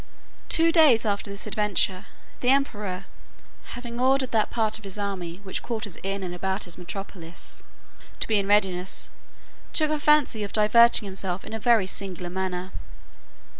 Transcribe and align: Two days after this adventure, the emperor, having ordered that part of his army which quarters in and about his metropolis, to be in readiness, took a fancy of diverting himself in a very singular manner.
Two 0.49 0.71
days 0.71 1.05
after 1.05 1.29
this 1.29 1.45
adventure, 1.45 2.07
the 2.39 2.49
emperor, 2.49 3.05
having 3.77 3.99
ordered 3.99 4.31
that 4.31 4.49
part 4.49 4.79
of 4.79 4.83
his 4.83 4.97
army 4.97 5.35
which 5.43 5.61
quarters 5.61 5.97
in 6.01 6.23
and 6.23 6.33
about 6.33 6.63
his 6.63 6.75
metropolis, 6.75 7.61
to 8.19 8.27
be 8.27 8.39
in 8.39 8.47
readiness, 8.47 9.11
took 9.73 9.91
a 9.91 9.99
fancy 9.99 10.43
of 10.43 10.53
diverting 10.53 11.05
himself 11.05 11.45
in 11.45 11.53
a 11.53 11.59
very 11.59 11.85
singular 11.85 12.31
manner. 12.31 12.71